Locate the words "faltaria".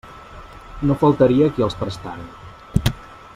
1.03-1.51